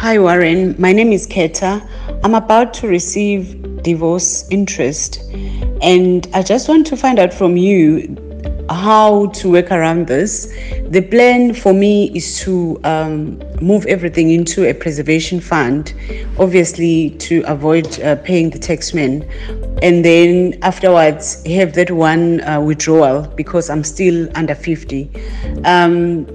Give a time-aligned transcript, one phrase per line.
[0.00, 0.74] Hi, Warren.
[0.78, 1.86] My name is Keta.
[2.24, 5.20] I'm about to receive divorce interest,
[5.82, 8.16] and I just want to find out from you
[8.70, 10.46] how to work around this.
[10.88, 15.92] The plan for me is to um, move everything into a preservation fund,
[16.38, 19.28] obviously to avoid uh, paying the taxman,
[19.82, 25.10] and then afterwards have that one uh, withdrawal because I'm still under 50.
[25.66, 26.26] Um,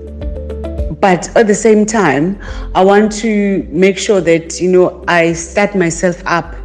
[1.00, 2.40] but at the same time,
[2.74, 6.56] I want to make sure that you know I start myself up.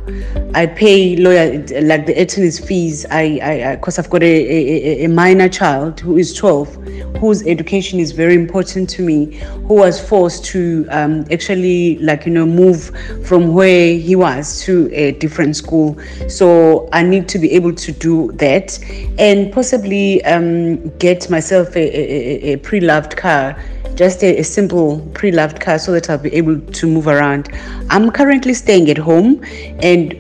[0.55, 3.07] I pay lawyer like the attorney's fees.
[3.11, 6.74] I because I've got a, a, a minor child who is 12,
[7.19, 12.33] whose education is very important to me, who was forced to um, actually like you
[12.33, 12.91] know move
[13.24, 15.97] from where he was to a different school.
[16.29, 18.79] So I need to be able to do that
[19.19, 23.57] and possibly um, get myself a, a, a pre-loved car
[24.00, 27.51] just a, a simple pre-loved car so that I'll be able to move around.
[27.90, 29.45] I'm currently staying at home
[29.82, 30.12] and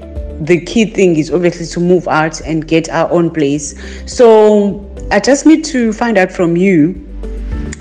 [0.46, 3.74] the key thing is obviously to move out and get our own place.
[4.04, 7.06] So I just need to find out from you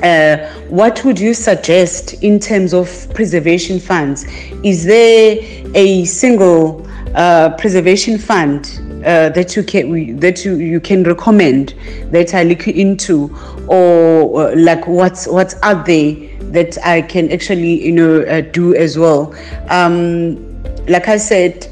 [0.02, 0.38] uh,
[0.69, 4.23] what would you suggest in terms of preservation funds?
[4.63, 5.38] Is there
[5.75, 11.73] a single uh, preservation fund uh, that you can that you, you can recommend
[12.11, 13.28] that I look into,
[13.70, 16.16] or, like what's what's out there
[16.52, 19.36] that I can actually you know uh, do as well.
[19.70, 20.38] Um,
[20.88, 21.67] like I said,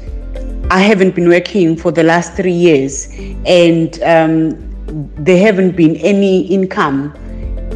[0.70, 3.08] I haven't been working for the last three years,
[3.46, 4.54] and um,
[5.16, 7.14] there haven't been any income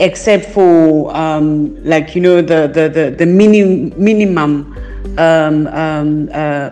[0.01, 4.77] except for um, like you know the the the, the minim, minimum
[5.19, 6.71] um, um, uh,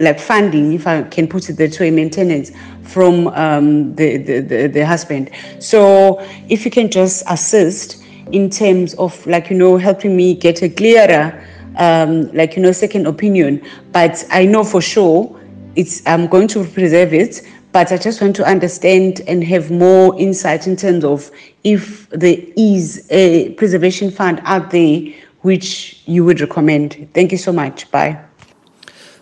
[0.00, 2.50] like funding, if I can put it that way, maintenance
[2.86, 5.30] from um, the, the, the, the husband.
[5.58, 10.62] So if you can just assist in terms of like, you know, helping me get
[10.62, 11.44] a clearer,
[11.76, 13.62] um, like, you know, second opinion.
[13.92, 15.38] But I know for sure
[15.74, 17.42] it's, I'm going to preserve it,
[17.72, 21.30] but I just want to understand and have more insight in terms of
[21.62, 27.08] if there is a preservation fund out there which you would recommend.
[27.12, 27.90] Thank you so much.
[27.90, 28.18] Bye.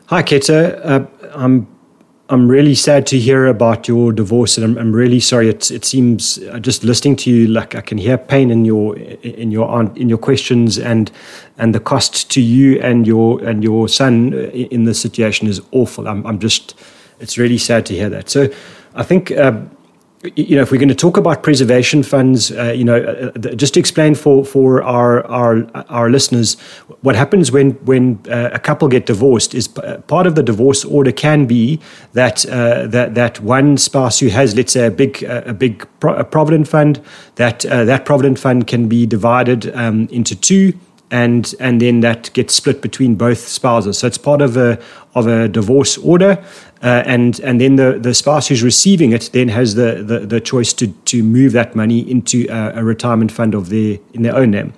[0.06, 0.80] Hi, Keta.
[0.84, 1.73] Uh, I'm
[2.30, 5.50] I'm really sad to hear about your divorce, and I'm, I'm really sorry.
[5.50, 8.96] It it seems uh, just listening to you, like I can hear pain in your
[8.96, 11.10] in your in your questions, and
[11.58, 16.08] and the cost to you and your and your son in this situation is awful.
[16.08, 16.74] I'm I'm just
[17.20, 18.30] it's really sad to hear that.
[18.30, 18.48] So,
[18.94, 19.30] I think.
[19.30, 19.60] Uh,
[20.36, 23.54] you know, if we're going to talk about preservation funds, uh, you know, uh, uh
[23.54, 26.54] just to explain for for our our our listeners,
[27.02, 30.84] what happens when when uh, a couple get divorced is uh, part of the divorce
[30.84, 31.78] order can be
[32.12, 36.16] that uh, that that one spouse who has, let's say, a big a big pro-
[36.16, 37.00] a provident fund,
[37.36, 40.72] that that provident fund can be divided um, into two
[41.14, 43.98] and and then that gets split between both spouses.
[43.98, 44.78] So it's part of a
[45.14, 46.44] of a divorce order,
[46.82, 50.40] uh, and and then the, the spouse who's receiving it then has the, the, the
[50.40, 54.34] choice to to move that money into a, a retirement fund of their in their
[54.34, 54.72] own name.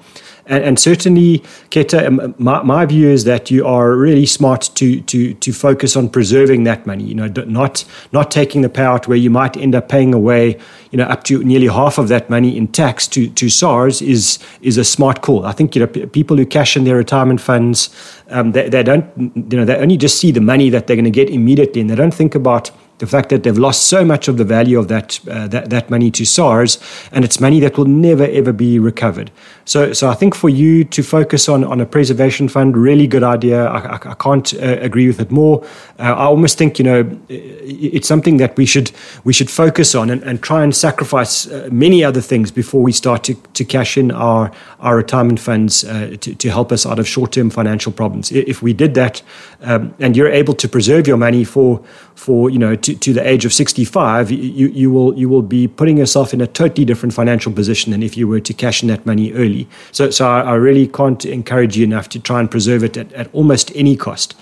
[0.49, 1.41] And, and certainly,
[1.71, 5.97] Keta, um, my, my view is that you are really smart to to to focus
[5.97, 7.05] on preserving that money.
[7.05, 10.59] You know, not not taking the payout where you might end up paying away,
[10.93, 14.39] you know, up to nearly half of that money in tax to to SARS is
[14.63, 15.45] is a smart call.
[15.45, 17.91] I think you know p- people who cash in their retirement funds,
[18.31, 21.05] um, they, they don't, you know, they only just see the money that they're going
[21.05, 24.29] to get immediately, and they don't think about the fact that they've lost so much
[24.29, 26.79] of the value of that, uh, that that money to SARS,
[27.13, 29.31] and it's money that will never ever be recovered.
[29.65, 33.23] So, so I think for you to focus on on a preservation fund, really good
[33.23, 33.67] idea.
[33.67, 35.65] I, I, I can't uh, agree with it more.
[35.99, 38.93] Uh, I almost think you know it's something that we should
[39.25, 42.93] we should focus on and, and try and sacrifice uh, many other things before we
[42.93, 46.99] start to, to cash in our our retirement funds uh, to, to help us out
[46.99, 48.33] of short term financial problems.
[48.33, 49.23] If we did that,
[49.63, 51.85] um, and you're able to preserve your money for
[52.17, 55.69] for you know to, to the age of 65 you, you will you will be
[55.69, 58.89] putting yourself in a totally different financial position than if you were to cash in
[58.89, 59.69] that money early.
[59.93, 63.13] So so I, I really can't encourage you enough to try and preserve it at,
[63.13, 64.35] at almost any cost.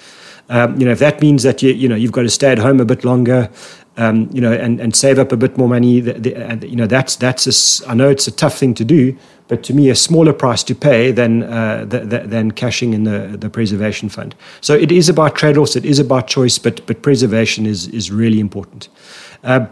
[0.48, 2.58] Um, you know if that means that you you know you've got to stay at
[2.58, 3.50] home a bit longer
[3.96, 6.76] um, you know and, and save up a bit more money the, the, and, you
[6.76, 9.90] know that's that's a, I know it's a tough thing to do but to me,
[9.90, 14.34] a smaller price to pay than uh, the, than cashing in the, the preservation fund.
[14.60, 18.10] So it is about trade offs, it is about choice, but but preservation is is
[18.10, 18.88] really important.
[19.42, 19.66] Uh,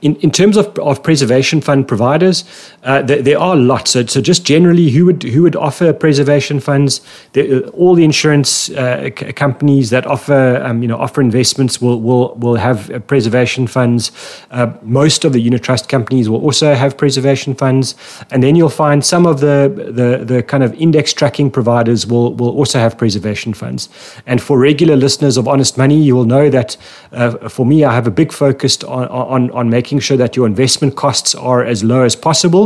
[0.00, 2.44] in, in terms of, of preservation fund providers,
[2.84, 3.92] uh, there, there, are lots.
[3.92, 7.00] So, so just generally, who would who would offer preservation funds?
[7.32, 11.80] The, uh, all the insurance uh, c- companies that offer um, you know offer investments
[11.80, 14.10] will will will have uh, preservation funds.
[14.50, 17.94] Uh, most of the unit trust companies will also have preservation funds,
[18.30, 22.34] and then you'll find some of the the, the kind of index tracking providers will
[22.34, 23.88] will also have preservation funds.
[24.26, 26.76] And for regular listeners of Honest Money, you will know that
[27.12, 30.36] uh, for me, I have a big focus on on on making making sure that
[30.36, 32.64] your investment costs are as low as possible.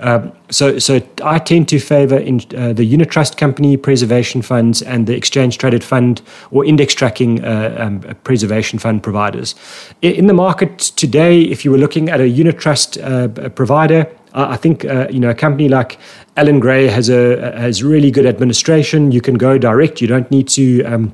[0.00, 4.82] Um, so, so I tend to favor in, uh, the unit trust company preservation funds
[4.82, 9.54] and the exchange traded fund or index tracking uh, um, preservation fund providers.
[10.02, 13.28] In the market today, if you were looking at a unit trust uh,
[13.60, 15.98] provider, I think uh, you know a company like
[16.36, 17.20] Allan Gray has a
[17.64, 19.10] has really good administration.
[19.10, 20.02] You can go direct.
[20.02, 20.84] You don't need to.
[20.84, 21.12] Um,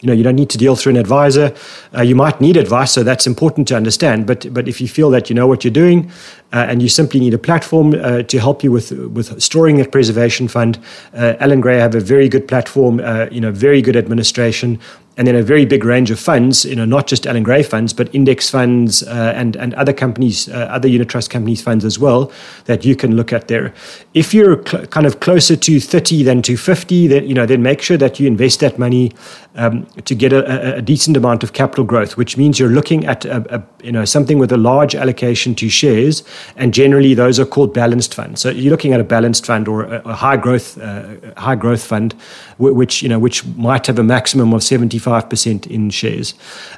[0.00, 1.54] you know you don't need to deal through an advisor.
[1.94, 4.26] Uh, you might need advice so that's important to understand.
[4.26, 6.10] But but if you feel that you know what you're doing
[6.52, 9.92] uh, and you simply need a platform uh, to help you with with storing that
[9.92, 10.78] preservation fund
[11.14, 14.78] uh, Allan Gray have a very good platform uh, you know very good administration
[15.20, 17.92] and then a very big range of funds, you know, not just Allan Gray funds,
[17.92, 21.98] but index funds uh, and and other companies, uh, other unit trust companies funds as
[21.98, 22.32] well
[22.64, 23.74] that you can look at there.
[24.14, 27.62] If you're cl- kind of closer to 30 than to 50, then you know, then
[27.62, 29.12] make sure that you invest that money
[29.56, 33.24] um, to get a, a, decent amount of capital growth, which means you're looking at
[33.24, 36.22] a, a, you know something with a large allocation to shares,
[36.56, 38.40] and generally those are called balanced funds.
[38.40, 42.14] So you're looking at a balanced fund or a, high growth uh, high growth fund,
[42.60, 46.34] which you know which might have a maximum of 75 percent in shares.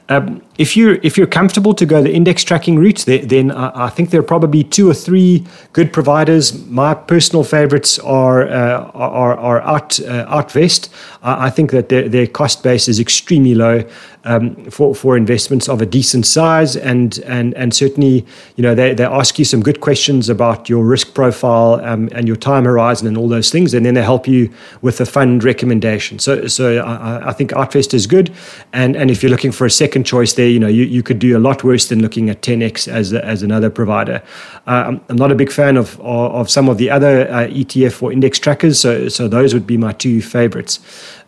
[0.09, 4.11] Um, if you're if you're comfortable to go the index tracking route, then I, think
[4.11, 6.65] there are probably two or three good providers.
[6.69, 10.89] My personal favorites are uh, are, are Art uh, OUTvest.
[11.23, 13.85] I, I think that their, their cost base is extremely low
[14.25, 16.77] um, for, for investments of a decent size.
[16.77, 18.25] And, and, and certainly,
[18.57, 22.27] you know, they, they ask you some good questions about your risk profile um, and
[22.27, 23.75] your time horizon and all those things.
[23.75, 26.19] And then they help you with a fund recommendation.
[26.19, 28.33] So, so I, I think OUTvest is good.
[28.73, 31.19] And, and if you're looking for a second choice there, you know, you, you could
[31.19, 34.23] do a lot worse than looking at 10x as, as another provider.
[34.67, 38.03] Uh, I'm not a big fan of, of, of some of the other uh, ETF
[38.03, 38.81] or index trackers.
[38.81, 40.79] So, so those would be my two favorites.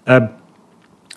[0.07, 0.29] Uh,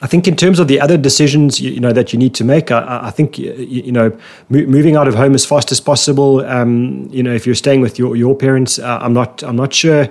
[0.01, 2.43] I think in terms of the other decisions you, you know that you need to
[2.43, 4.11] make, I, I think you, you know
[4.49, 6.45] mo- moving out of home as fast as possible.
[6.45, 9.73] Um, you know, if you're staying with your your parents, uh, I'm not I'm not
[9.73, 10.07] sure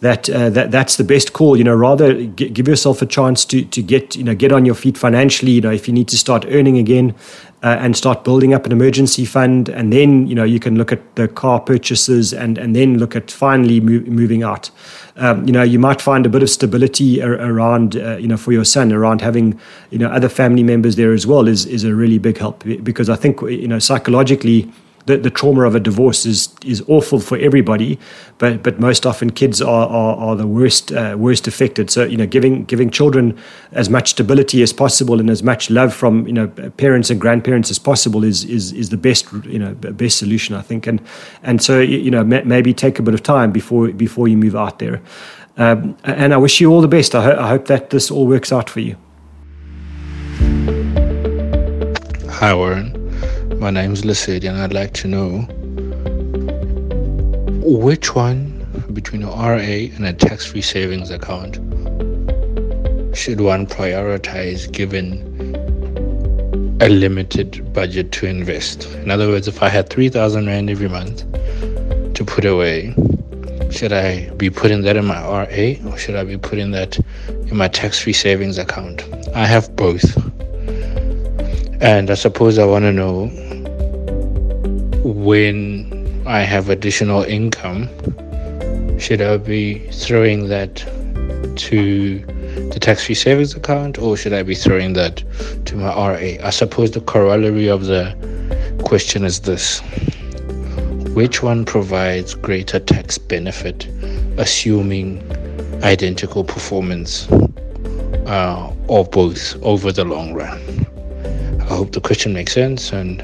[0.00, 1.56] that uh, that that's the best call.
[1.56, 4.66] You know, rather g- give yourself a chance to to get you know get on
[4.66, 5.52] your feet financially.
[5.52, 7.14] You know, if you need to start earning again,
[7.62, 10.92] uh, and start building up an emergency fund, and then you know you can look
[10.92, 14.70] at the car purchases and and then look at finally mo- moving out.
[15.16, 18.36] Um, you know, you might find a bit of stability ar- around, uh, you know,
[18.36, 19.58] for your son, around having,
[19.90, 23.08] you know, other family members there as well is is a really big help because
[23.08, 24.70] I think you know psychologically
[25.06, 27.98] the, the trauma of a divorce is is awful for everybody,
[28.38, 31.90] but but most often kids are are, are the worst uh, worst affected.
[31.90, 33.38] So you know, giving giving children
[33.72, 37.70] as much stability as possible and as much love from you know parents and grandparents
[37.70, 40.86] as possible is is is the best you know best solution I think.
[40.86, 41.00] And
[41.42, 44.78] and so you know maybe take a bit of time before before you move out
[44.78, 45.00] there.
[45.58, 47.14] Um, and I wish you all the best.
[47.14, 48.96] I, ho- I hope that this all works out for you.
[52.28, 53.05] Hi, Warren.
[53.58, 55.38] My name's Lesedi, and I'd like to know
[57.64, 61.54] which one between a RA and a tax free savings account
[63.16, 65.22] should one prioritize given
[66.82, 68.84] a limited budget to invest?
[68.96, 71.24] In other words, if I had 3,000 Rand every month
[72.12, 72.94] to put away,
[73.70, 76.98] should I be putting that in my RA or should I be putting that
[77.28, 79.08] in my tax free savings account?
[79.34, 80.14] I have both.
[81.80, 83.30] And I suppose I want to know
[85.06, 87.88] when I have additional income,
[88.98, 90.76] should I be throwing that
[91.56, 92.18] to
[92.72, 95.22] the tax free savings account or should I be throwing that
[95.66, 96.44] to my RA?
[96.44, 98.16] I suppose the corollary of the
[98.84, 99.80] question is this
[101.14, 103.86] Which one provides greater tax benefit,
[104.38, 105.22] assuming
[105.84, 107.30] identical performance
[108.26, 110.60] uh, of both over the long run?
[111.60, 113.22] I hope the question makes sense and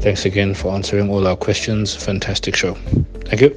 [0.00, 1.94] Thanks again for answering all our questions.
[1.94, 2.74] Fantastic show.
[3.26, 3.50] Thank you.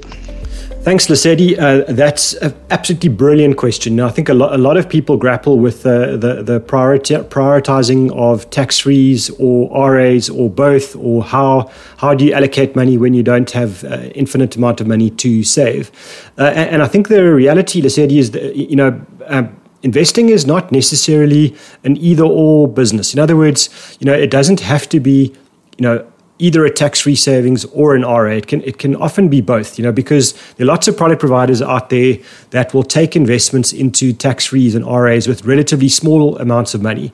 [0.83, 1.57] Thanks, Lesedi.
[1.57, 3.95] Uh, that's an absolutely brilliant question.
[3.95, 8.49] Now, I think a lot, a lot of people grapple with the, the prioritizing of
[8.49, 13.23] tax frees or RAs or both, or how, how do you allocate money when you
[13.23, 15.89] don't have uh, infinite amount of money to save.
[16.37, 20.45] Uh, and, and, I think the reality, Lesedi, is that, you know, um, investing is
[20.45, 23.13] not necessarily an either or business.
[23.13, 23.69] In other words,
[24.01, 25.33] you know, it doesn't have to be,
[25.77, 26.05] you know,
[26.39, 28.31] either a tax-free savings or an RA.
[28.31, 31.19] It can it can often be both, you know, because there are lots of product
[31.19, 32.17] providers out there
[32.49, 37.11] that will take investments into tax-frees and RAs with relatively small amounts of money.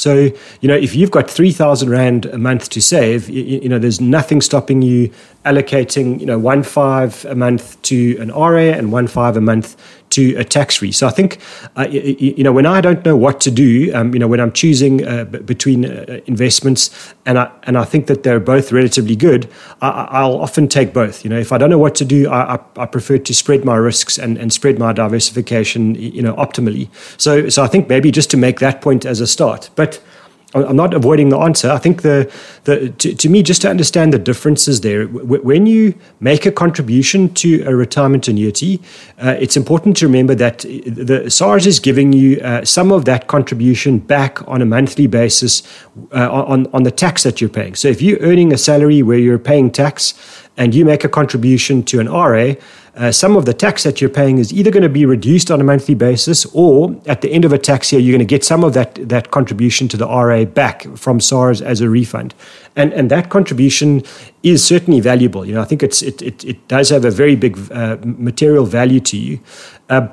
[0.00, 0.30] So,
[0.62, 4.00] you know, if you've got 3,000 Rand a month to save, you, you, know, there's
[4.00, 5.12] nothing stopping you
[5.44, 9.76] allocating, you know, one five a month to an RA and one five a month
[10.10, 10.92] to a tax free.
[10.92, 11.38] So I think,
[11.76, 14.52] uh, you, know, when I don't know what to do, um, you know, when I'm
[14.52, 19.48] choosing uh, between uh, investments and I, and I think that they're both relatively good,
[19.80, 21.24] I, will often take both.
[21.24, 23.64] You know, if I don't know what to do, I, I, I, prefer to spread
[23.64, 26.88] my risks and, and spread my diversification, you know, optimally.
[27.16, 29.70] So, so I think maybe just to make that point as a start.
[29.76, 30.02] But
[30.52, 31.70] I'm not avoiding the answer.
[31.70, 32.30] I think the,
[32.64, 36.50] the to, to me, just to understand the differences there, w- when you make a
[36.50, 38.80] contribution to a retirement annuity,
[39.22, 43.28] uh, it's important to remember that the SARS is giving you uh, some of that
[43.28, 45.62] contribution back on a monthly basis
[46.12, 47.76] uh, on, on the tax that you're paying.
[47.76, 50.14] So if you're earning a salary where you're paying tax
[50.56, 52.54] and you make a contribution to an RA,
[52.96, 55.60] uh, some of the tax that you're paying is either going to be reduced on
[55.60, 58.44] a monthly basis or at the end of a tax year, you're going to get
[58.44, 62.34] some of that, that contribution to the RA back from SARS as a refund.
[62.76, 64.02] And, and that contribution
[64.42, 65.46] is certainly valuable.
[65.46, 68.64] You know, I think it's, it, it, it does have a very big uh, material
[68.64, 69.40] value to you.
[69.88, 70.08] Uh,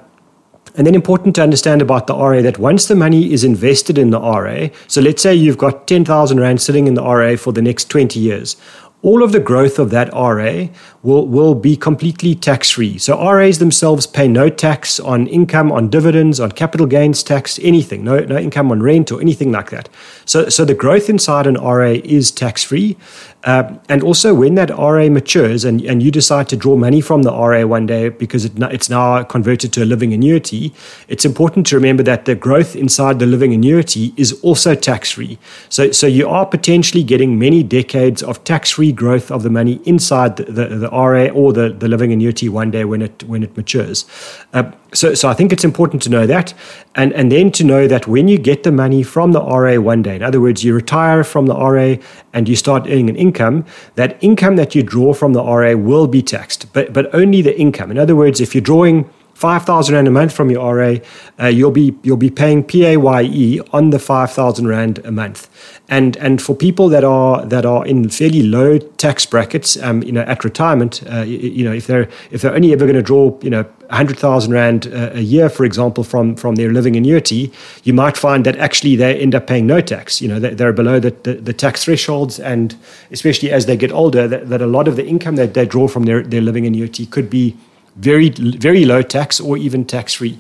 [0.76, 4.12] and then important to understand about the RA that once the money is invested in
[4.12, 7.64] the RA, so let's say you've got 10,000 Rand sitting in the RA for the
[7.64, 8.56] next 20 years
[9.04, 10.68] all of the growth of that RA
[11.08, 12.98] will, will be completely tax free.
[12.98, 18.04] So RAs themselves pay no tax on income, on dividends, on capital gains tax, anything,
[18.04, 19.88] no, no income on rent or anything like that.
[20.26, 22.98] So, so the growth inside an RA is tax free.
[23.44, 27.22] Uh, and also, when that RA matures and, and you decide to draw money from
[27.22, 30.74] the RA one day because it, it's now converted to a living annuity,
[31.08, 35.38] it's important to remember that the growth inside the living annuity is also tax free.
[35.70, 39.80] So, so you are potentially getting many decades of tax free growth of the money
[39.86, 43.44] inside the, the, the, RA or the, the living annuity one day when it, when
[43.44, 44.06] it matures.
[44.54, 46.54] Uh, so, so I think it's important to know that,
[46.96, 50.02] and and then to know that when you get the money from the RA one
[50.02, 51.96] day, in other words, you retire from the RA
[52.34, 56.08] and you start earning an income, that income that you draw from the RA will
[56.08, 57.92] be taxed, but but only the income.
[57.92, 60.96] In other words, if you're drawing five thousand rand a month from your RA,
[61.40, 65.48] uh, you'll be you'll be paying PAYE on the five thousand rand a month,
[65.88, 70.12] and and for people that are that are in fairly low tax brackets, um, you
[70.12, 73.04] know, at retirement, uh, you, you, know, if they're if they're only ever going to
[73.04, 76.96] draw, you know, hundred thousand rand a, a year, for example, from from their living
[76.96, 77.52] annuity,
[77.84, 80.20] you might find that actually they end up paying no tax.
[80.20, 82.76] You know, they're below the, the, the, tax thresholds, and
[83.12, 85.88] especially as they get older, that, that a lot of the income that they draw
[85.88, 87.56] from their their living annuity could be
[87.98, 90.38] very very low tax or even tax free.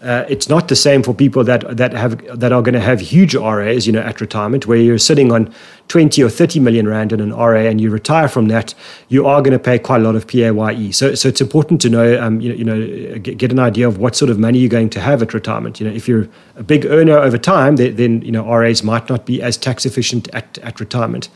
[0.00, 3.00] Uh, it's not the same for people that that have that are going to have
[3.00, 5.52] huge RAs, you know, at retirement, where you're sitting on
[5.88, 8.74] 20 or 30 million rand in an RA and you retire from that,
[9.08, 10.92] you are going to pay quite a lot of PAYE.
[10.92, 13.98] So, so it's important to know, um, you you know get, get, an idea of
[13.98, 15.80] what sort of money you're going to have at retirement.
[15.80, 19.08] You know, if you're a big earner over time, then, then you know RAs might
[19.08, 21.28] not be as tax efficient at, at retirement.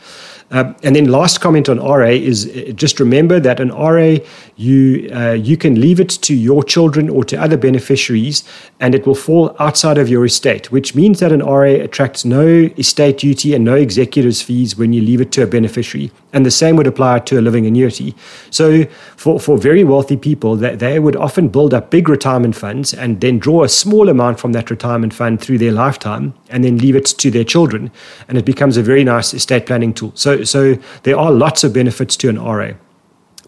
[0.51, 4.17] Uh, and then last comment on RA is uh, just remember that an RA
[4.55, 8.43] you uh, you can leave it to your children or to other beneficiaries,
[8.79, 12.45] and it will fall outside of your estate, which means that an RA attracts no
[12.77, 16.11] estate duty and no executors fees when you leave it to a beneficiary.
[16.33, 18.15] And the same would apply to a living annuity.
[18.49, 18.85] So
[19.17, 23.21] for, for very wealthy people, that they would often build up big retirement funds and
[23.21, 26.95] then draw a small amount from that retirement fund through their lifetime and then leave
[26.95, 27.91] it to their children.
[28.27, 30.11] And it becomes a very nice estate planning tool.
[30.15, 32.73] So so there are lots of benefits to an RA.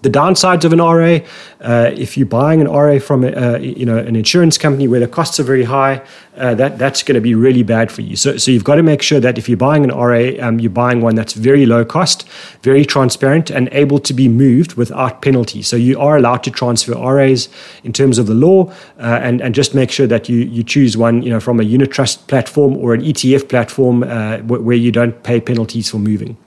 [0.02, 1.20] The downsides of an RA,
[1.62, 5.08] uh, if you're buying an RA from uh, you know an insurance company where the
[5.08, 6.04] costs are very high,
[6.38, 8.16] uh, that that's going to be really bad for you.
[8.16, 10.70] So so you've got to make sure that if you're buying an RA, um, you're
[10.70, 12.28] buying one that's very low cost,
[12.62, 15.62] very transparent, and able to be moved without penalty.
[15.62, 17.50] So you are allowed to transfer RAs
[17.84, 20.98] in terms of the law, uh, and and just make sure that you you choose
[20.98, 24.92] one you know from a unit trust platform or an ETF platform uh, where you
[24.92, 26.38] don't pay penalties for moving.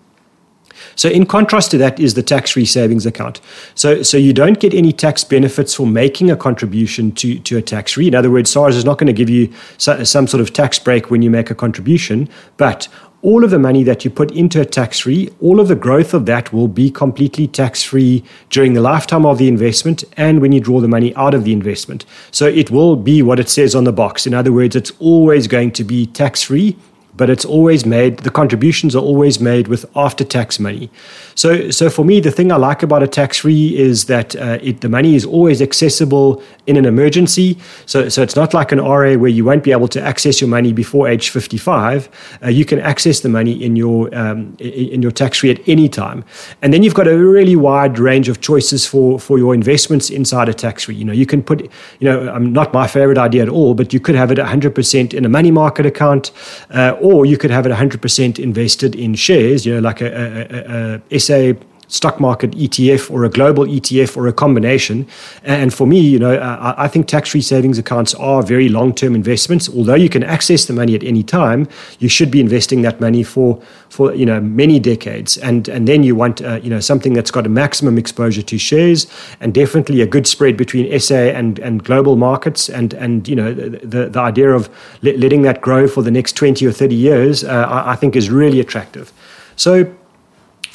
[0.97, 3.41] So, in contrast to that, is the tax free savings account.
[3.75, 7.63] So, so you don't get any tax benefits for making a contribution to, to a
[7.63, 8.09] tax free.
[8.09, 11.11] In other words, SARS is not going to give you some sort of tax break
[11.11, 12.89] when you make a contribution, but
[13.21, 16.15] all of the money that you put into a tax free, all of the growth
[16.15, 20.53] of that will be completely tax free during the lifetime of the investment and when
[20.53, 22.05] you draw the money out of the investment.
[22.31, 24.27] So it will be what it says on the box.
[24.27, 26.77] In other words, it's always going to be tax free
[27.19, 30.89] but it's always made, the contributions are always made with after tax money.
[31.35, 34.59] So, so for me, the thing I like about a tax free is that uh,
[34.63, 37.59] it, the money is always accessible in an emergency.
[37.87, 40.49] So, so it's not like an RA where you won't be able to access your
[40.49, 42.09] money before age 55.
[42.43, 45.89] Uh, you can access the money in your, um, in your tax free at any
[45.89, 46.25] time.
[46.63, 50.49] And then you've got a really wide range of choices for, for your investments inside
[50.49, 50.95] a tax free.
[50.95, 51.71] You know, you can put, you
[52.09, 55.25] know, I'm not my favorite idea at all, but you could have it 100% in
[55.25, 56.31] a money market account,
[56.71, 60.97] uh, or you could have it 100% invested in shares, you know, like a, a,
[60.97, 61.55] a, a SA
[61.89, 65.07] stock market ETF or a global ETF or a combination.
[65.43, 69.69] And for me, you know, I, I think tax-free savings accounts are very long-term investments.
[69.69, 71.67] Although you can access the money at any time,
[71.99, 75.39] you should be investing that money for for you know many decades.
[75.39, 78.59] And and then you want uh, you know something that's got a maximum exposure to
[78.59, 79.07] shares
[79.41, 82.69] and definitely a good spread between SA and and global markets.
[82.69, 84.69] And and you know the the idea of
[85.03, 88.31] letting that grow for the next 20 or 30 years, uh, I, I think is
[88.31, 89.13] really attractive.
[89.57, 89.93] So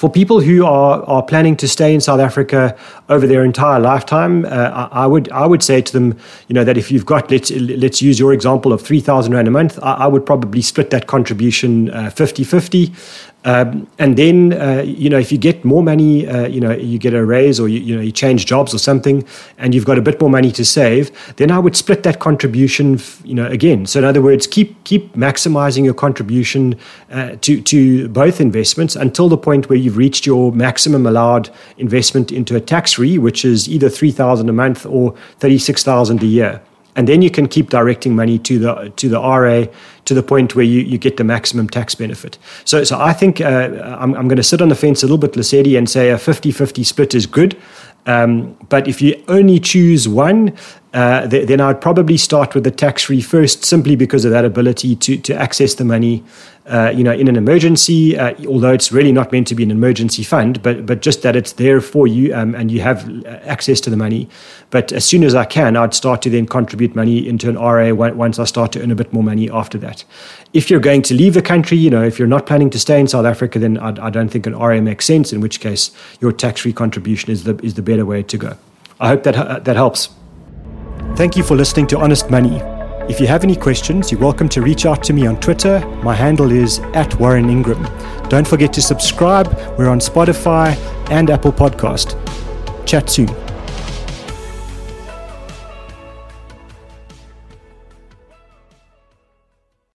[0.04, 4.44] for people who are, are planning to stay in South Africa over their entire lifetime,
[4.44, 4.50] uh,
[4.92, 6.18] I, I, would I would say to them,
[6.50, 9.48] you know, that if you've got let's let's use your example of three thousand rand
[9.48, 12.94] a month, I, I, would probably split that contribution uh, 50-50.
[13.46, 16.98] Um, and then, uh, you know, if you get more money, uh, you know, you
[16.98, 19.26] get a raise or you, you know you change jobs or something,
[19.58, 23.02] and you've got a bit more money to save, then I would split that contribution,
[23.26, 23.86] you know, again.
[23.86, 26.80] So in other words, keep keep maximizing your contribution
[27.12, 32.32] uh, to to both investments until the point where you've reached your maximum allowed investment
[32.32, 36.24] into a tax free, which is either three thousand a month or thirty six thousand
[36.24, 36.62] a year
[36.96, 39.66] and then you can keep directing money to the to the RA
[40.06, 42.38] to the point where you, you get the maximum tax benefit.
[42.66, 45.18] So so I think uh, I'm, I'm going to sit on the fence a little
[45.18, 47.56] bit, Lesedi, and say a 50-50 split is good.
[48.06, 50.58] Um, but if you only choose one,
[50.94, 54.44] uh, th- then I'd probably start with the tax free first, simply because of that
[54.46, 56.24] ability to to access the money
[56.66, 59.72] uh, you know, in an emergency, uh, although it's really not meant to be an
[59.72, 63.82] emergency fund, but but just that it's there for you um, and you have access
[63.82, 64.30] to the money.
[64.70, 67.94] But as soon as I can, I'd start to then contribute money into an RA
[67.94, 70.06] once I start to earn a bit more money after that.
[70.54, 73.00] If you're going to leave the country, you know, if you're not planning to stay
[73.00, 75.34] in South Africa, then I, I don't think an RA makes sense.
[75.34, 75.92] In which case,
[76.22, 78.58] your tax-free contribution is the is the better way to go.
[79.02, 80.10] I hope that uh, that helps.
[81.16, 82.73] Thank you for listening to Honest Money.
[83.10, 85.86] If you have any questions, you're welcome to reach out to me on Twitter.
[86.04, 87.84] My handle is at Warren Ingram.
[88.30, 89.54] Don't forget to subscribe.
[89.78, 90.78] We're on Spotify
[91.12, 92.16] and Apple Podcast.
[92.86, 93.43] Chat soon.